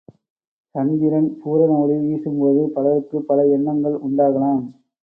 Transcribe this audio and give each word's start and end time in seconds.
சந்திரன் 0.75 1.29
பூரண 1.41 1.71
ஒளி 1.77 1.97
வீசும்போது 2.01 2.63
பலருக்குப் 2.75 3.27
பல 3.27 3.47
எண்ணங்கள் 3.49 3.97
உண்டாகலாம். 4.01 4.63